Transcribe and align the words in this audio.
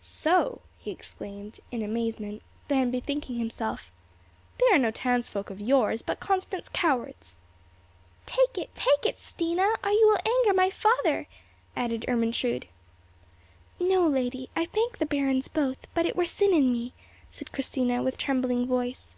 "So!" 0.00 0.62
he 0.78 0.90
exclaimed, 0.90 1.60
in 1.70 1.80
amaze; 1.80 2.16
then 2.66 2.90
bethinking 2.90 3.36
himself,—"They 3.38 4.66
are 4.74 4.80
no 4.80 4.90
townsfolk 4.90 5.48
of 5.48 5.60
yours, 5.60 6.02
but 6.02 6.18
Constance 6.18 6.68
cowards." 6.72 7.38
"Take 8.26 8.58
it, 8.58 8.74
take 8.74 9.06
it, 9.06 9.16
Stina, 9.16 9.64
or 9.84 9.90
you 9.92 10.08
will 10.08 10.28
anger 10.38 10.54
my 10.54 10.70
father," 10.70 11.28
added 11.76 12.04
Ermentrude. 12.08 12.66
"No, 13.78 14.08
lady, 14.08 14.50
I 14.56 14.64
thank 14.64 14.98
the 14.98 15.06
barons 15.06 15.46
both, 15.46 15.86
but 15.94 16.04
it 16.04 16.16
were 16.16 16.26
sin 16.26 16.52
in 16.52 16.72
me," 16.72 16.92
said 17.28 17.52
Christina, 17.52 18.02
with 18.02 18.18
trembling 18.18 18.66
voice. 18.66 19.14